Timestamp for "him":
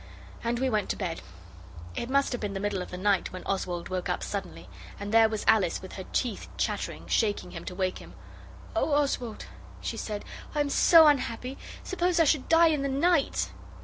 7.51-7.65, 7.99-8.15